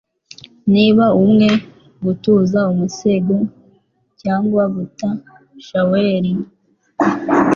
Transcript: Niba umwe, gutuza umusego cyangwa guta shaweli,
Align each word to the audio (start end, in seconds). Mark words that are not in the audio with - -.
Niba 0.73 1.05
umwe, 1.23 1.49
gutuza 2.03 2.59
umusego 2.73 3.35
cyangwa 4.21 4.63
guta 4.75 5.09
shaweli, 5.65 6.33